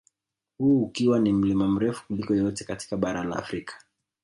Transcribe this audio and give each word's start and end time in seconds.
Huu 0.59 0.83
ukiwa 0.83 1.19
ni 1.19 1.33
mlima 1.33 1.67
mrefu 1.67 2.07
kuliko 2.07 2.35
yote 2.35 2.63
katika 2.63 2.97
bara 2.97 3.23
la 3.23 3.35
Afrika 3.35 3.81